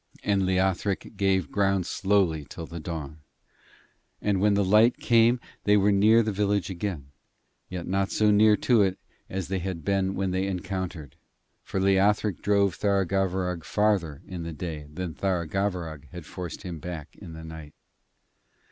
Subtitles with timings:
[0.23, 3.19] And Leothric gave ground slowly till the dawn,
[4.19, 7.11] and when the light came they were near the village again;
[7.69, 8.97] yet not so near to it
[9.29, 11.17] as they had been when they encountered,
[11.61, 17.33] for Leothric drove Tharagavverug farther in the day than Tharagavverug had forced him back in
[17.33, 17.75] the night.